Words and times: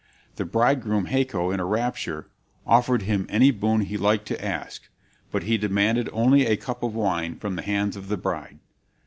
The 0.37 0.45
bridegroom, 0.45 1.05
Haco, 1.05 1.51
in 1.51 1.59
a 1.59 1.65
rapture 1.65 2.27
offered 2.65 3.03
him 3.03 3.27
any 3.29 3.51
boon 3.51 3.81
he 3.81 3.97
liked 3.97 4.25
to 4.29 4.43
ask, 4.43 4.89
but 5.29 5.43
he 5.43 5.59
demanded 5.59 6.09
only 6.11 6.47
a 6.47 6.57
cup 6.57 6.81
of 6.81 6.95
wine 6.95 7.35
from 7.35 7.55
the 7.55 7.61
hands 7.61 7.95
of 7.95 8.07
the 8.07 8.17
bride. 8.17 8.57